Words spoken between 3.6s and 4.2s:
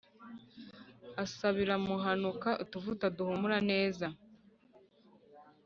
neza